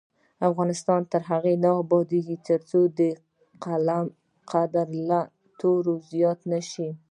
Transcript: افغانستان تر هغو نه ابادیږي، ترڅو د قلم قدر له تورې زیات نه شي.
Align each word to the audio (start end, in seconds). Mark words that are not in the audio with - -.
افغانستان 0.49 1.01
تر 1.11 1.21
هغو 1.29 1.53
نه 1.63 1.69
ابادیږي، 1.81 2.37
ترڅو 2.47 2.79
د 2.99 2.99
قلم 3.63 4.05
قدر 4.51 4.87
له 5.09 5.19
تورې 5.59 5.95
زیات 6.11 6.39
نه 6.51 6.59
شي. 6.69 6.89